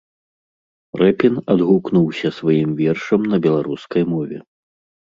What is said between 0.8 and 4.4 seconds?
Рэпін адгукнуўся сваім вершам на беларускай мове.